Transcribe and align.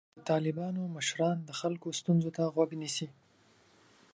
د 0.17 0.19
طالبانو 0.31 0.81
مشران 0.95 1.37
د 1.43 1.51
خلکو 1.59 1.87
ستونزو 1.99 2.29
ته 2.37 2.41
غوږ 2.53 2.69
نیسي. 2.81 3.07